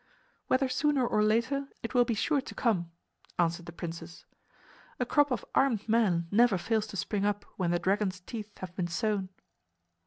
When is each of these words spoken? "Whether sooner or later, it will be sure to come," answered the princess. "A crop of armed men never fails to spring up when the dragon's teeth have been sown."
"Whether 0.47 0.67
sooner 0.67 1.05
or 1.05 1.21
later, 1.21 1.67
it 1.83 1.93
will 1.93 2.05
be 2.05 2.15
sure 2.15 2.41
to 2.41 2.55
come," 2.55 2.89
answered 3.37 3.67
the 3.67 3.71
princess. 3.71 4.25
"A 4.99 5.05
crop 5.05 5.29
of 5.29 5.45
armed 5.53 5.87
men 5.87 6.27
never 6.31 6.57
fails 6.57 6.87
to 6.87 6.97
spring 6.97 7.23
up 7.23 7.45
when 7.57 7.69
the 7.69 7.77
dragon's 7.77 8.19
teeth 8.19 8.57
have 8.57 8.75
been 8.75 8.87
sown." 8.87 9.29